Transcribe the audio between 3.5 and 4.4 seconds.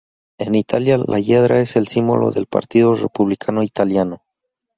Italiano.